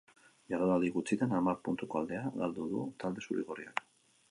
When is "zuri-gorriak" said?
3.29-3.89